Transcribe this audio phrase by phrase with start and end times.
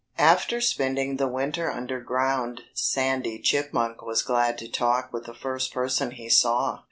[0.17, 6.09] After spending the winter underground Sandy Chipmunk was glad to talk with the first person
[6.09, 6.79] he saw.